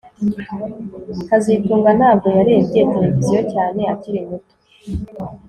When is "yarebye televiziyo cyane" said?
2.37-3.81